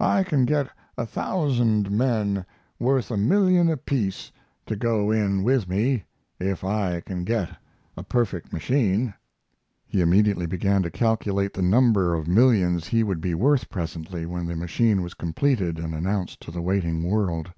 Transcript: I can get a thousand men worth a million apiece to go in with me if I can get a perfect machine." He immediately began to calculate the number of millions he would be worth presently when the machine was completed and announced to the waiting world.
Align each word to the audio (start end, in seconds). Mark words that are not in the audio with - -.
I 0.00 0.22
can 0.22 0.44
get 0.44 0.68
a 0.98 1.06
thousand 1.06 1.90
men 1.90 2.44
worth 2.78 3.10
a 3.10 3.16
million 3.16 3.70
apiece 3.70 4.30
to 4.66 4.76
go 4.76 5.10
in 5.10 5.42
with 5.42 5.66
me 5.66 6.04
if 6.38 6.62
I 6.62 7.00
can 7.00 7.24
get 7.24 7.48
a 7.96 8.02
perfect 8.02 8.52
machine." 8.52 9.14
He 9.86 10.02
immediately 10.02 10.44
began 10.44 10.82
to 10.82 10.90
calculate 10.90 11.54
the 11.54 11.62
number 11.62 12.12
of 12.12 12.28
millions 12.28 12.88
he 12.88 13.02
would 13.02 13.22
be 13.22 13.34
worth 13.34 13.70
presently 13.70 14.26
when 14.26 14.44
the 14.44 14.56
machine 14.56 15.00
was 15.00 15.14
completed 15.14 15.78
and 15.78 15.94
announced 15.94 16.42
to 16.42 16.50
the 16.50 16.60
waiting 16.60 17.02
world. 17.04 17.50